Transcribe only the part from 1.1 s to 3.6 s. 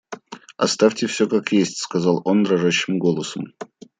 как есть,— сказал он дрожащим голосом.